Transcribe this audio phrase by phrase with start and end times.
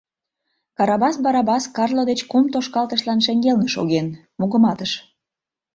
[0.77, 4.07] Карабас Барабас Карло деч кум тошкалтышлан шеҥгелне шоген,
[4.39, 4.91] мугыматыш: